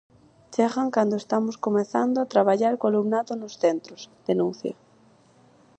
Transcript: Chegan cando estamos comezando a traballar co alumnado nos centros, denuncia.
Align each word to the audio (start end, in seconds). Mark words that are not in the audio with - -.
Chegan 0.53 0.87
cando 0.95 1.15
estamos 1.23 1.55
comezando 1.65 2.17
a 2.19 2.29
traballar 2.33 2.73
co 2.79 2.85
alumnado 2.87 3.31
nos 3.35 3.53
centros, 3.63 4.01
denuncia. 4.29 4.73